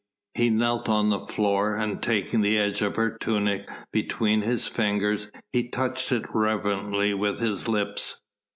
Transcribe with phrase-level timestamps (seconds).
[0.33, 5.29] He knelt on the floor, and taking the edge of her tunic between his fingers
[5.53, 8.19] he touched it reverently with his lips.